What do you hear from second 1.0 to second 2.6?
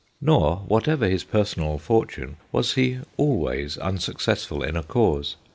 his personal for tune,